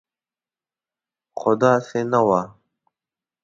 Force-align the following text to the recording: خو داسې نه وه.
خو 1.37 1.51
داسې 1.61 1.99
نه 2.11 2.19
وه. 2.27 2.41